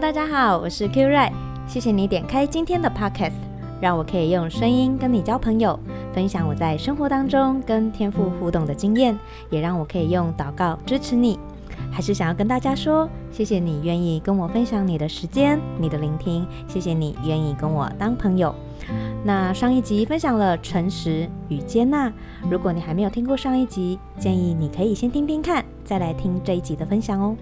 [0.00, 1.30] 大家好，我是 Q Ray，
[1.68, 3.32] 谢谢你点开今天的 Podcast，
[3.80, 5.78] 让我可以用声音跟你交朋友，
[6.12, 9.16] 分享我在生活当中跟天赋互动的经验，
[9.50, 11.38] 也让我可以用祷告支持你。
[11.92, 18.52] 还是想要跟大家说，谢谢你愿意跟我分享你的时间、你的聆听，谢谢你愿意跟我当朋友。
[19.24, 22.12] 那上一集分享了诚实与接纳，
[22.50, 27.36] 如果你还没有听过上一集，建议你可以先听听看，再来听这一集的分享哦。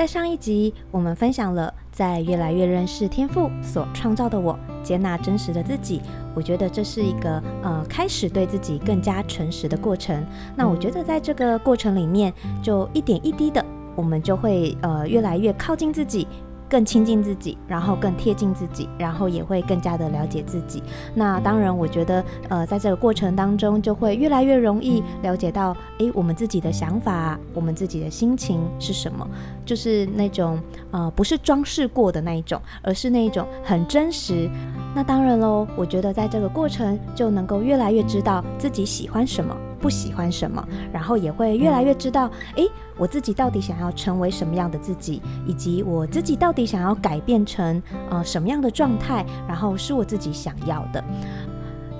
[0.00, 6.00] 在上一集，我们分享了在越来越认识天赋所创造的我，接纳真实的自己。
[6.34, 10.24] 我觉得这是一个呃开始对自己更加诚实的过程。
[10.56, 13.62] 那我觉得在这个过程里面，就一点一滴的，
[13.94, 16.26] 我们就会呃越来越靠近自己。
[16.70, 20.80] 更亲近自己，然后更贴近自己，然后也会更加的了解自己。
[21.14, 29.28] 那当然，我觉得，呃，在这个过程当中，就会越来越容易了解到，诶，我们自己的想法，我们自己的心情是什么，
[29.66, 30.60] 就是那种，
[30.92, 34.48] 呃，不是装饰过的那一种，而是那一种很真实。
[34.94, 39.56] 那当然喽，我觉得在这个过程就能够越来越知道自己喜欢什么。
[39.80, 51.02] 不喜欢什么，然后也会越来越知道，诶，我自己到底想要成为什么样的自己，以及我自己到底想要改变成呃什么样的状态，然后是我自己想要的。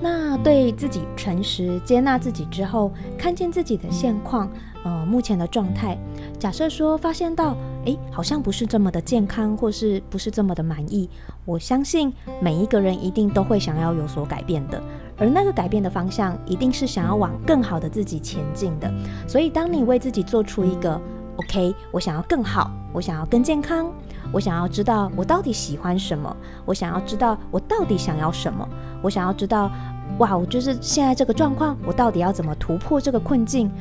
[0.03, 4.49] 那对自己诚实、接纳自己之后，看见自己的现况，
[4.83, 5.95] 呃，目前的状态，
[6.39, 11.07] 假设说发现到，诶，好像不是这么的健康，或是不是这么的满意，
[11.45, 14.81] 我相信每一个人一定都会想要有所改变的。
[15.21, 18.91] 而那个改变的方向，一定是想要往更好的自己前进的。
[19.27, 20.99] 所以，当你为自己做出一个
[21.37, 23.93] “OK”，我想要更好，我想要更健康，
[24.31, 28.67] 我想要知道我到底喜欢什么，我想要知道我到底想要什么，
[29.03, 29.69] 我想要知道，
[30.17, 33.71] 哇，我就是现在这个状况，我到底要怎么突破这个困境？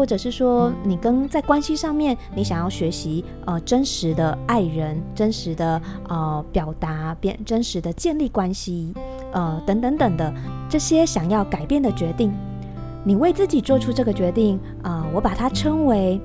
[0.00, 8.94] 或者是说，你跟在关系上面，你想要学习呃真实的爱人，真实的呃表达，变真实的建立关系，
[9.32, 10.32] 呃等等等的
[10.70, 12.32] 这些想要改变的决定，
[13.04, 16.18] 你为自己做出这个决定啊，呃，我把它称为，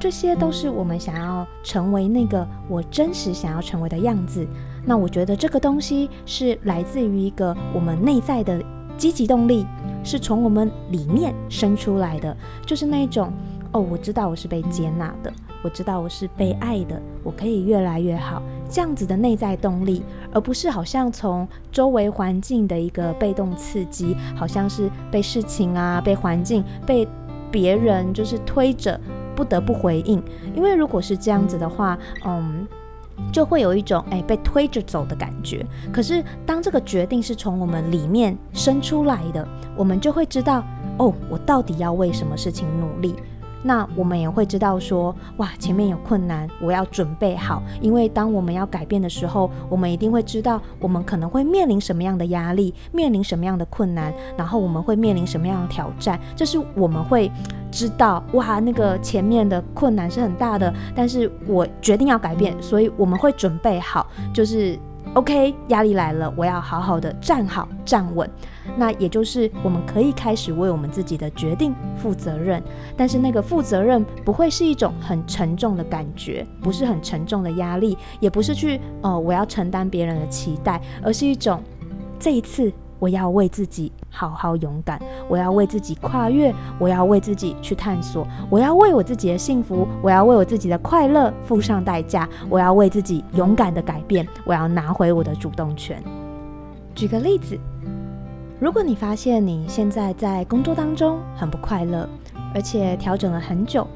[0.00, 4.44] 这些都是我们想要成为那个我真实想要成为的样子。
[4.84, 8.60] 那我觉得这个东西是来自于一个我们内在的
[8.98, 9.64] 积极动力。
[10.06, 12.34] 是从我们里面生出来的，
[12.64, 13.32] 就是那种
[13.72, 15.32] 哦，我知道我是被接纳的，
[15.64, 18.40] 我知道我是被爱的，我可以越来越好，
[18.70, 27.06] 这样子的内在动力，而不是好像从周围环境的一个被动刺激，好像是被事情啊、被环境、被
[27.50, 28.98] 别人就是推着
[29.34, 30.22] 不得不回应。
[30.54, 32.64] 因为如果是这样子的话，嗯。
[33.32, 35.64] 就会有一种哎被推着走的感觉。
[35.92, 39.46] 可是当这个决定是从我们里面生出来的，
[39.76, 40.64] 我们就会知道
[40.98, 43.14] 哦，我到底要为什么事情努力。
[43.62, 47.62] 那我们也会知道说，哇，前面有困难，我要准备好。
[47.80, 56.18] 因为当我们要改变的时候，我们一定会知道我们可能会面临什么样的压力，面临什么样的困难，然后我们会面临什么样的挑战。
[56.34, 57.30] 这是我们会。
[57.68, 64.78] 知道哇，那个前面的困难是很大的，但是我决定要改变，所以我们会准备好，就是
[65.12, 68.30] OK，压力来了，我要好好的站好站稳。
[68.76, 72.62] 那也就是我们可以开始为我们自己的决定负责任，
[72.96, 81.62] 但是那个负责任不会是一种很沉重的感觉，不是很沉重的压力，也不是去哦，我要承担别人的期待，而是一种
[82.18, 82.72] 这一次。
[82.98, 96.02] 我要为自己好好勇敢，我要为自己跨越，我要为自己去探索，我要为我自己的幸福，我要为我自己的快乐付上代价，我要为自己勇敢的改变，我要拿回我的主动权。
[96.94, 97.58] 举个例子，
[98.58, 102.08] 如果你发现你现在在工作当中很不快乐，
[102.54, 103.86] 而且调整了很久，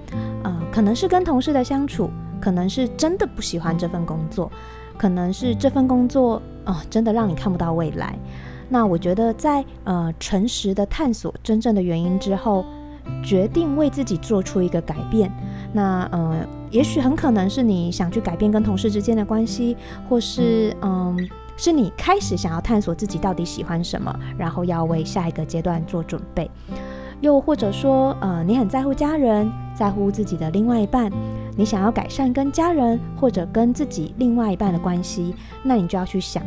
[0.42, 4.52] 呃，可能是跟同事的相处，可能是真的不喜欢这份工作，
[4.98, 6.34] 可能是这份工作，
[6.66, 8.14] 哦，呃，真的让你看不到未来。
[8.68, 12.62] 那我觉得在，呃诚实的探索真正的原因之后，
[13.24, 15.32] 决定为自己做出一个改变。
[15.72, 19.74] 那呃，也许很可能是你想去改变跟同事之间的关系，
[20.06, 21.16] 或是嗯、
[21.62, 26.50] 是你开始想要探索自己到底喜欢什么，然后要为下一个阶段做准备。
[27.20, 31.12] 又或者说，呃，你很在乎家人，在乎自己的另外一半，
[31.58, 36.42] 你想要改善跟家人或者跟自己另外一半的关系，那你就要去想。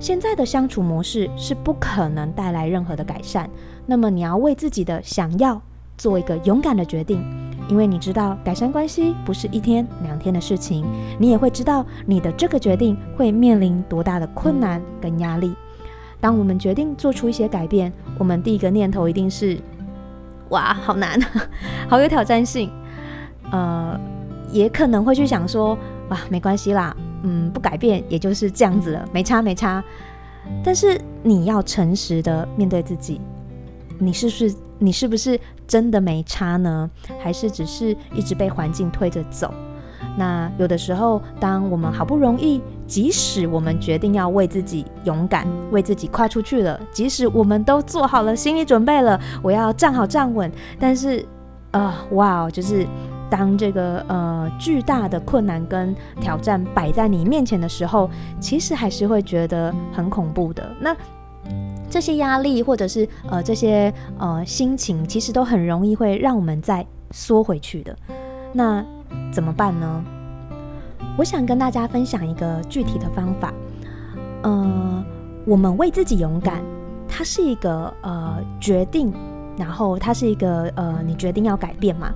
[0.00, 3.48] 现在的相处模式是不可能带来任何的改善，
[3.86, 5.62] 那么你要为自己的想要
[5.96, 7.24] 做一个勇敢的决定，
[7.68, 10.84] 因为你知道改善关系不是一天两天的事情，
[11.18, 15.54] 你也会知道你的这个决定会面临多大的困难跟压力。
[16.20, 19.58] 当我们决定做出一些改变，我们第一个念头一定是：
[20.50, 21.20] 哇，好难，
[21.88, 22.70] 好有挑战性。
[23.50, 23.98] 呃，
[24.50, 25.76] 也可能会去想说：
[26.08, 26.96] 哇，没关系啦。
[27.22, 29.82] 嗯，不改变也就是这样子了，没差没差。
[30.64, 33.20] 但是你要诚实的面对自己，
[33.98, 36.90] 你是不是你是不是真的没差呢？
[37.18, 39.52] 还是只是一直被环境推着走？
[40.18, 51.24] 那有的时候，当我们好不容易，即使我们决定要为自己勇敢，为自己跨出去了，即使我们都做好了心理准备了，我要站好站稳，但是，
[51.72, 52.86] 呃，哇哦，就是
[53.28, 58.08] 当这个呃巨大的困难跟挑战摆在你面前的时候，
[58.40, 60.70] 其实还是会觉得很恐怖的。
[60.80, 60.96] 那
[61.88, 67.96] 这些压力或者是呃这些呃心情，其实都很容易会让我们再缩回去的。
[68.52, 68.84] 那
[69.32, 70.04] 怎么办呢？
[71.18, 73.52] 我想跟大家分享一个具体的方法。
[74.42, 75.04] 呃，
[75.46, 76.62] 我们为自己勇敢，
[77.08, 79.12] 它是一个呃决定，
[79.56, 82.12] 然后它是一个呃你决定要改变嘛。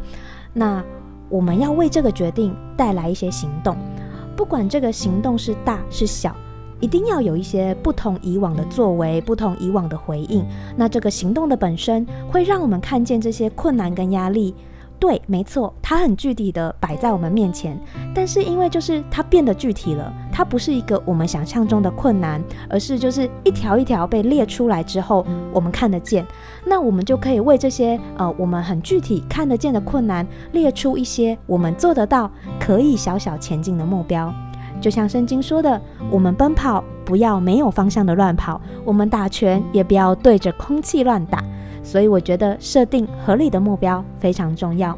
[0.53, 0.85] 那
[1.29, 3.77] 我们要为这个决定带来一些行动，
[4.37, 6.35] 不管这个行动是大是小，
[6.81, 10.45] 一定要有一些不同以往的作为，不同以往的回应。
[10.77, 14.55] 那这个行动的本身会让我们看见这些困难跟压力。
[14.99, 17.75] 对，没错，它很具体的摆在我们面前，
[18.15, 22.39] 但是因为就是它变得具体了，它不是一个我们想象中的困难，
[22.69, 25.25] 而是就是一条一条被列出来之后，
[25.55, 26.27] 我们看得见，
[26.67, 34.31] 那我们就可以为这些呃我们很具体看得见的困难列出一些我们做得到、可以小小前进的目标。
[34.81, 35.81] 就像圣经说的，
[36.11, 41.45] 我们奔跑不要没有方向的乱跑，我们打拳也不要对着空气乱打。
[41.83, 44.97] 所以我觉得设定合理的目标非常重要。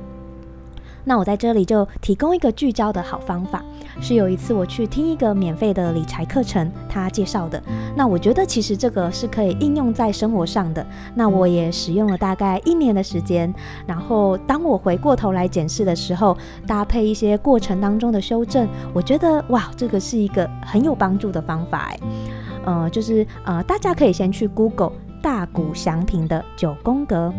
[1.04, 3.62] 那我在这里就提供一个聚焦的好方法，
[4.00, 7.62] 是有一次我去听一个免费的理财课程，他介绍的。
[7.96, 10.87] 那我觉得其实这个是可以应用在生活上的。
[11.14, 13.52] 那我也使用了大概一年的时间，
[13.87, 21.99] 然后当我回过头来检视的时候，搭配一些过程当中的修正，我觉得哇，这个是一个很有帮助的方法哎。
[22.64, 24.93] 呃，就是呃，大家可以先去 Google。
[25.22, 27.32] 大谷祥平的九宫格，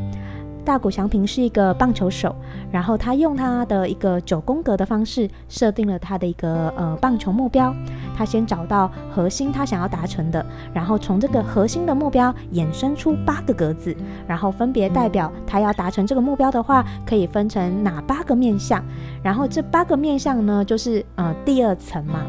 [0.65, 2.35] 大谷翔平是一个棒球手，
[2.71, 7.73] 然后他用他的一个九宫格的方式设定了他的一个呃棒球目标。
[8.15, 13.95] 他先找到核心他想要达成的，然后从这个核心的目标衍生出八个格子，
[14.27, 18.83] 然后分别代表他要达成这个目标的话，可以分成哪八个面向。
[19.21, 22.21] 然后这八个面向呢，就是呃第二层嘛。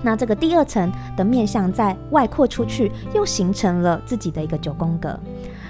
[0.00, 5.18] 那这个第二层的面向再外扩出去，又形成了自己的一个九宫格。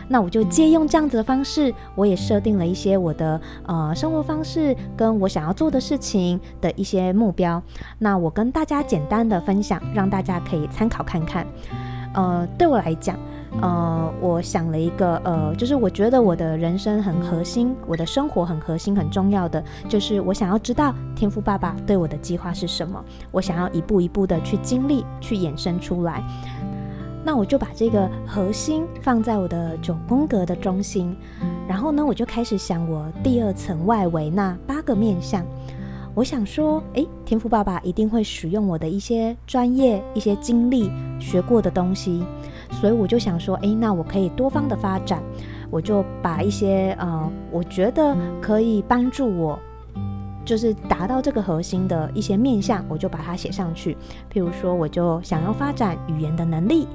[0.08, 7.62] 那我就借用这样子的方式，我也设定了一些我的呃生活方式跟我想要做的事情的一些目标。
[7.98, 11.46] 那我跟大家简单的分享，让大家可以参考看看。
[12.14, 13.16] 呃，对我来讲。
[13.62, 23.02] 呃，我想了一个，呃，就是我觉得我的人生很核心，我的生活很核心，很重要的，就是我想要知道天赋爸爸对我的计划是什么，
[23.32, 26.22] 我想要一步一步的去经历，去衍生出来。
[27.28, 31.14] 那我就把这个核心放在我的九宫格的中心，
[31.68, 35.44] 然后呢，我就开始想我第二层外围那八个面向。
[36.14, 40.90] 我想说，诶，天赋爸爸一定会使用我的一些专业、一些经历、
[41.20, 42.24] 学过的东西。
[42.70, 45.22] 所以我就想说，诶，那我可以多方的发展，
[45.70, 49.58] 我就把一些呃，我觉得可以帮助我，
[50.48, 53.94] 就是达到这个核心的一些面向，我就把它写上去。
[54.32, 56.88] 譬如说，我就想要发展语言的能力，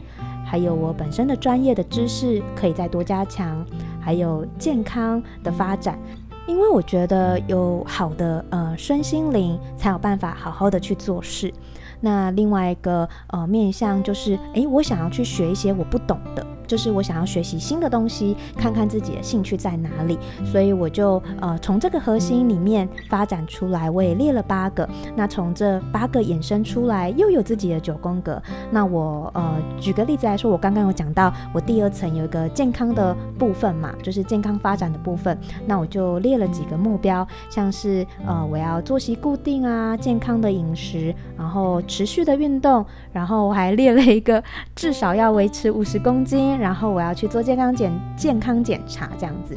[0.44, 3.64] 还有我本身的专业的知识可以再多加强，
[4.02, 6.00] 还有健康的发展，
[6.48, 11.54] 因为我觉得有好的呃身心灵，才有办法好好的去做事。
[12.02, 16.44] 那另外一个呃面向就是，诶，我想要去学一些我不懂的。
[16.74, 24.90] 就是我想要学习新的东西，看看自己的兴趣在哪里，所以我就呃从这个核心里面发展出来，我也列了八个。
[25.16, 28.42] 那从这八个衍生出来，又有自己的九宫格。
[28.72, 35.38] 那我呃举个例子来说，我刚刚有讲到，我第二层有一个健康的部分嘛，就是健康发展的部分。
[35.68, 44.44] 那我就列了几个目标，像是呃我要作息固定啊，健康的饮食，然后持续的运动，然后我还列了一个
[44.76, 46.58] 至少要维持五十公斤。
[46.64, 49.54] 然后我要去做健康检健康检查，这样子。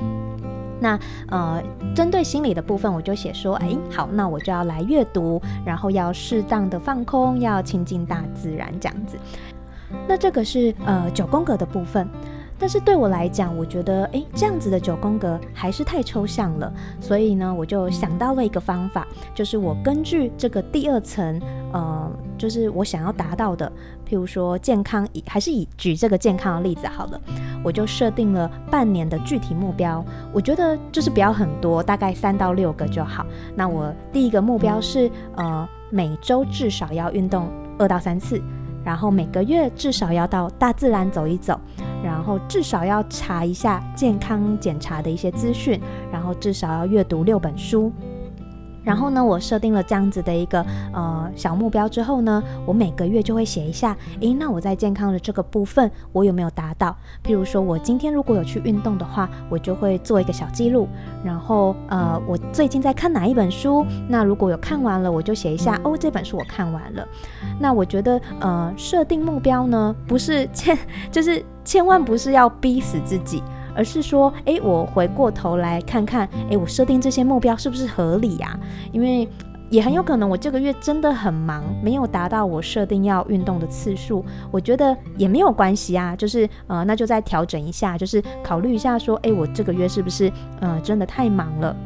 [0.80, 0.98] 那
[1.28, 1.62] 呃，
[1.94, 9.16] 针对心理的部分，我就写说，哎，好，那我就要来阅读，然后要适当的放空，要亲近大自然，这样子。
[10.08, 12.08] 那这个是呃九宫格的部分。
[12.58, 16.72] 但是对我来讲，我觉得诶，这样子的九宫格还是太抽象了。
[17.00, 21.40] 所以呢，我就想到了一个方法，就是我根据这个第二层，
[21.72, 23.70] 呃，就是我想要达到的，
[24.08, 27.20] 譬如说健康，以还是以举这个健康的例子好了，
[27.62, 30.04] 我就设定了半年的具体目标。
[30.32, 33.26] 我觉得就是不要很多，大概三到六个就好。
[33.54, 35.68] 那我第一个目标是，呃。
[35.88, 37.48] 每周至少要运动
[37.78, 38.42] 二到三次，
[38.84, 41.60] 然后每个月至少要到大自然走一走，
[42.02, 45.80] 然后至少要查一下健康检查的一些资讯，
[46.12, 47.92] 然后至少要阅读六本书。
[48.84, 56.96] 然后呢，我设定了这样子的一个呃小目标之后呢，我每个月就会写一下，诶，那我在健康的这个部分我有没有达到？
[57.24, 60.86] 譬如说我今天如果有去运动的话，我就会做一个小记录。
[61.24, 63.84] 然后呃，我最近在看哪一本书？
[64.08, 67.04] 那如果有看完了，我就写一下，哦，这本书我看完了。
[67.58, 70.78] 那我觉得呃，设定目标呢，不是千，
[71.10, 73.42] 就是千万不是要逼死自己。
[73.78, 78.58] 而是说，诶，我回过头来看看，诶，我设定这些目标是不是合理呀？
[78.90, 79.28] 因为
[79.68, 84.24] 也很有可能我这个月真的很忙，没有达到我设定要运动的次数。
[84.50, 91.76] 我觉得也没有关系啊，就是呃，那就再调整一下，就是考虑一下说，诶，我这个月是不是呃真的太忙了？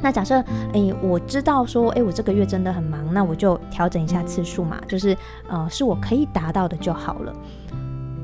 [0.00, 0.36] 那假设，
[0.74, 5.16] 诶，我知道说，诶，我这个月真的很忙，那我就调整一下次数嘛，就是
[5.48, 7.32] 呃，是我可以达到的就好了。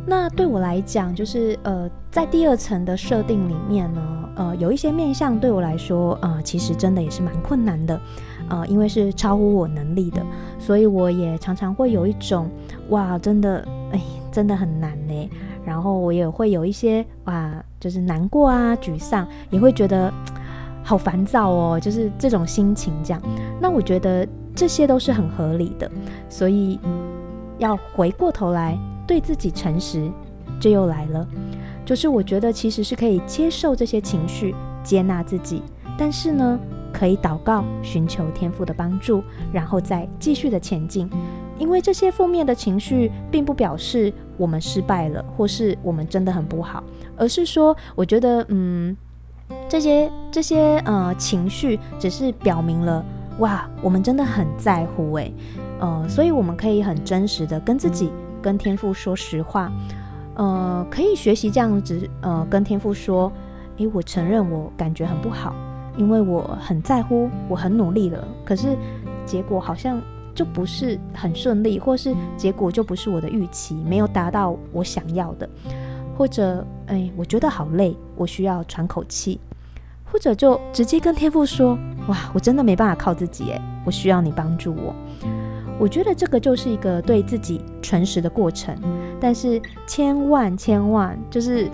[0.05, 4.01] 那对我来讲，就是呃，在第二层的设定里面呢，
[4.35, 8.01] 呃，有一些面向对我来说，呃，其实真的也是蛮困难的，
[8.49, 10.21] 呃，因为是超乎我能力的，
[10.59, 12.51] 所以我也常常会有一种，
[12.89, 14.01] 哇，真的，哎，
[14.33, 15.31] 真的很难呢。
[15.65, 20.13] 然后我也会有一些，哇，就是难过啊，沮丧，也会觉得
[20.83, 23.23] 好烦躁哦，就是这种心情这样。
[23.61, 25.89] 那我觉得这些都是很合理的，
[26.29, 26.81] 所以
[27.59, 28.77] 要回过头来。
[29.07, 30.11] 对自己诚实，
[30.61, 31.27] 这又来了。
[31.85, 34.55] 就是我觉得其实是可以接受这些情绪，
[34.85, 35.63] 接纳自己，
[35.99, 36.59] 但是呢，
[36.93, 41.11] 可以祷告，寻求天父的帮助，然后再继续的前进。
[41.59, 46.83] 因为这些负面的情绪，并不表示我们失败了，或是我们真的很不好，
[47.17, 48.97] 而是说，我觉得，嗯，
[49.69, 53.05] 这些这些呃情绪，只是表明了，
[53.39, 55.33] 哇，我们真的很在乎，诶，
[55.79, 58.11] 呃，所以我们可以很真实的跟自己。
[58.43, 59.71] 跟天父说实话，
[60.35, 63.33] 呃，可以学习这样子，呃，跟天父说，
[63.79, 65.55] 诶，我承认我感觉很不好，
[65.97, 68.77] 因为我很在乎，我很努力了，可是
[69.25, 70.01] 结果好像
[70.35, 75.49] 就不是很顺利，或是结果就不是我的预期，没有达到我想要的，
[76.19, 79.39] 或者，诶，我觉得好累，我需要喘口气，
[80.05, 84.95] 或者就直接跟天父说，哇，我真的没办法靠自己，诶，我需要你帮助我。
[85.79, 88.77] 我觉得这个就是一个对自己诚实的过程，
[89.21, 91.69] 但是千万千万就是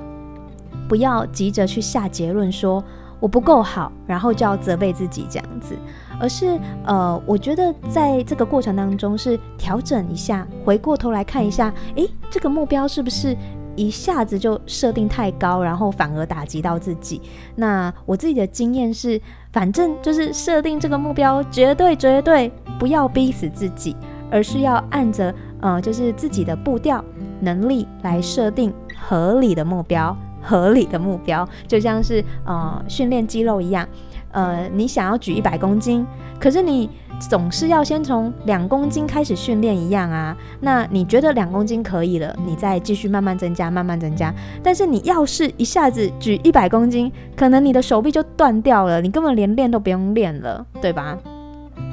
[0.89, 2.83] 不要急着去下结论说
[3.21, 5.75] 我不够好，然后就要责备自己这样子，
[6.19, 13.37] 而是呃，我觉得在这个过程当中是调整一下，回过头来看一下，诶，这个目标是不是
[13.77, 17.21] 一下子就设定太高，然后反而打击到自己？
[17.57, 19.21] 那我自己的经验是，
[19.53, 22.53] 反正就是设定这个目标，绝对绝对。
[22.79, 23.97] 不要逼死自己，
[24.31, 27.05] 而是要按着呃，就是自己的步调、
[27.41, 30.17] 能力来设定合理的目标。
[30.43, 33.87] 合理的目标就像是呃训练肌肉一样，
[34.33, 36.07] 呃，你想要举一百公斤，
[36.39, 36.89] 可是你
[37.29, 40.37] 总是要先从两公斤开始训练一样啊。
[40.61, 44.33] 那你觉得两公斤可以了，你再继续慢慢增加，慢慢增加。
[44.63, 51.19] 但是你要是一下子举一百公斤，可能你的手臂就断掉了，你根本连练都不用练了，对吧？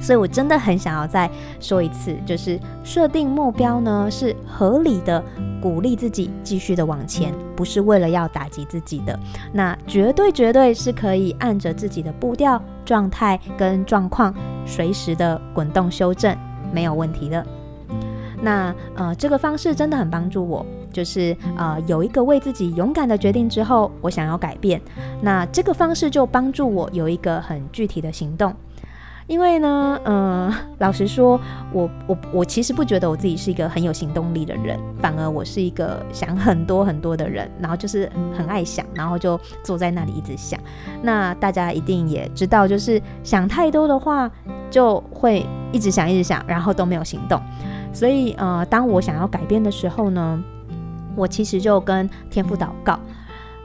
[0.02, 5.24] 所以，我真的很想要再说一次，就是设定目标呢，是合理的，
[5.62, 9.18] 鼓励自己继续的往前，不是为了要打击自己的。
[9.54, 14.34] 那绝对绝对是可以按着自己的步调、状态跟状况，
[14.66, 16.36] 随时的滚动修正，
[16.72, 17.46] 没有问题的。
[18.42, 24.80] 那呃，这个方式真的很帮助我，就是呃，有一个为自己勇敢的决定之后，我想要改变，
[25.22, 28.54] 那这个方式就帮助我有一个很具体的行动。
[29.28, 31.40] 因为呢，嗯、呃，老实说，
[31.74, 40.60] 我我我其实不觉得我自己是一个很有行动力的人，反而我是一个想很多很多的人，然后就是很爱想，然后就坐在那里一直想。
[41.02, 44.30] 那大家一定也知道，就是想太多的话，
[44.70, 47.42] 就会一直想一直想，然后都没有行动。
[47.92, 50.40] 所以，呃，当我想要改变的时候呢，
[51.16, 53.00] 我其实就跟天父祷告，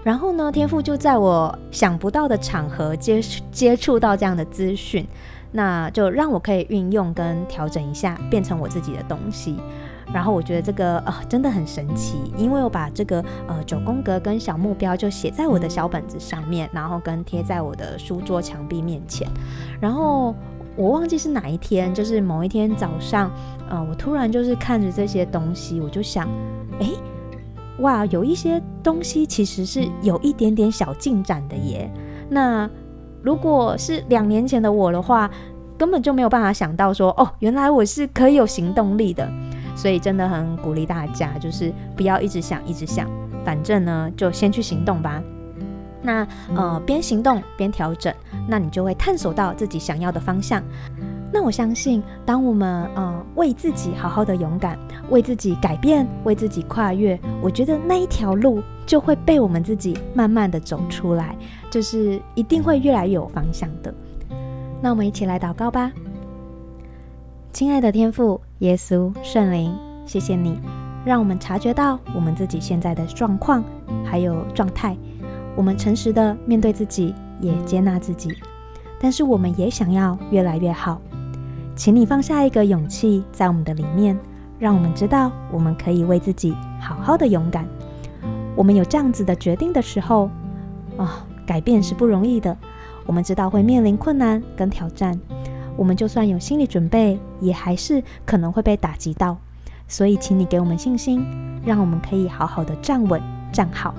[0.03, 3.21] 然后呢，天赋就在我想不到的场合接
[3.53, 5.07] 接触到这样的资讯。
[5.53, 9.57] 那就让我可以运用跟调整一下，变成我自己的东西。
[10.13, 19.29] 然后我觉得这个呃真的很神奇，因为我把这个呃九宫格跟小目标就写在我的小本子上面，然后跟贴在我的书桌墙壁面前。
[19.81, 20.35] 然后
[20.75, 23.31] 我忘记是哪一天，就是某一天早上，
[23.69, 26.29] 呃，我突然就是看着这些东西，我就想，
[26.81, 26.97] 诶，
[27.79, 31.89] 哇，有一些东西其实是有一点点小进展的耶。
[32.29, 32.69] 那
[33.23, 35.31] 如果是两年前的我的话，
[35.79, 39.29] 根本就没有办法想到说，哦，原来我是可以有行动力的。
[39.77, 43.09] 所以真的很鼓励大家，就是不要一直想，一直想，
[43.45, 45.23] 反正呢，就先去行动吧。
[46.03, 48.13] 那呃，边行动边调整，
[48.47, 50.63] 那你就会探索到自己想要的方向。
[51.33, 54.79] 那我相信，当我们呃为自己好好的勇敢，
[55.11, 61.37] 为自己改变，为自己跨越，我觉得那一条路就会被我们自己慢慢的走出来，
[61.71, 63.95] 就是一定会越来越有方向的。
[64.83, 65.93] 那我们一起来祷告吧。
[67.53, 69.73] 亲爱的天父耶稣圣灵，
[70.07, 70.61] 谢谢你
[71.05, 73.63] 让我们察觉到我们自己现在的状况
[74.05, 74.97] 还有状态。
[75.57, 78.33] 我们诚实的面对自己，也接纳自己，
[79.01, 81.01] 但是我们也想要越来越好。
[81.81, 84.15] 请你放下一个勇气在我们的里面，
[84.59, 87.67] 让我们知道我们可以为自己好好的勇敢。
[88.55, 90.29] 我们有这样子的决定的时候，
[90.99, 92.55] 啊、改变是不容易的。
[93.07, 95.19] 我们知道会面临困难跟挑战，
[95.75, 99.39] 我们就算有心理准备，也还是可能会被打击到。
[99.89, 101.25] 所以，请你给我们信心，
[101.65, 103.19] 让我们可以好好的站稳、
[103.51, 103.95] 站好。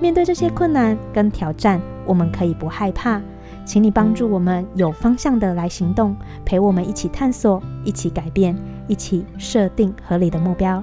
[0.00, 3.22] 面对这些困难跟挑战，我们可以不害怕。
[3.70, 8.52] 请你帮助我们有方向的来行动，陪我们一起探索，一起改变，
[8.88, 10.82] 一起设定合理的目标。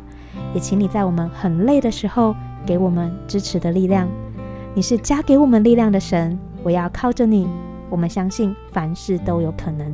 [0.53, 2.33] 也请你在我们很累的时候，
[2.65, 4.07] 给我们支持的力量。
[4.73, 7.49] 你是加给我们力量的神，我要靠着你。
[7.89, 9.91] 我们相信凡事都有可能。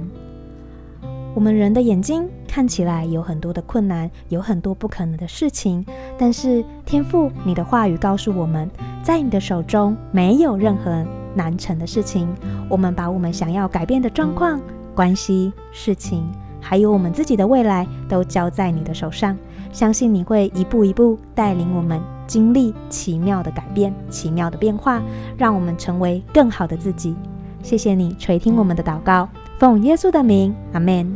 [1.34, 5.84] 我们人的眼睛看起来有很多的困难，有很多不可能的事情，
[6.16, 8.70] 但是天父，你的话语告诉我们，
[9.02, 11.04] 在你的手中没有任何
[11.36, 12.28] 难成的事情。
[12.70, 14.60] 我们把我们想要改变的状况、
[14.96, 16.24] 关系、事情，
[16.62, 19.38] 还有我们自己的未来，都交在你的手上，
[19.72, 25.02] 相信你会一步一步带领我们经历奇妙的改变、奇妙的变化，
[25.38, 27.16] 让我们成为更好的自己。
[27.62, 29.28] 谢谢你垂听我们的祷告。
[29.58, 31.16] 奉耶稣的名，阿门。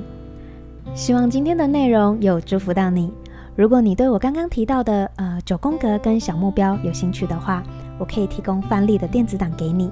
[0.93, 3.11] 希望今天的内容有祝福到你。
[3.55, 7.63] 如果你对我刚刚提到的呃九宫格跟小目标有兴趣的话，
[7.97, 9.91] 我可以提供范例的电子档给你，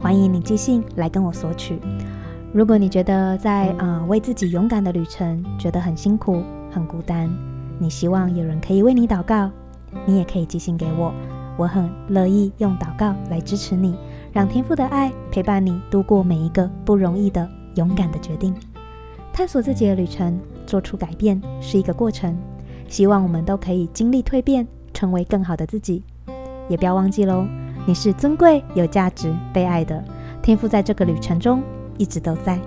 [0.00, 1.78] 欢迎你寄信来跟我索取。
[2.52, 7.28] 如果你觉得在呃为自己勇敢的旅程觉得很辛苦、很孤单，
[7.78, 9.50] 你希望有人可以为你祷告，
[10.06, 11.12] 你也可以寄信给我，
[11.56, 13.96] 我很乐意用祷告来支持你，
[14.32, 17.48] 让天父的爱陪伴你度过每一个不容易的。
[17.74, 18.54] 勇敢的决定，
[19.32, 22.36] 探索自己的旅程，做出改变是一个过程。
[22.86, 26.04] 希望我们都可以经历蜕变，成为更好的自己。
[26.68, 27.46] 也不要忘记喽，
[27.86, 30.02] 你是尊贵、有价值、被爱的。
[30.42, 31.62] 天赋在这个旅程中
[31.96, 32.58] 一直都在。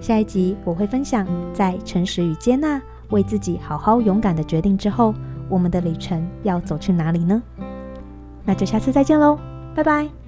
[0.00, 5.14] 下一集我会分享，在诚实与接纳、为自己好好勇敢的决定之后，
[5.48, 7.42] 我们的旅程要走去哪里呢？
[8.44, 9.38] 那就下次再见喽，
[9.74, 10.19] 拜拜。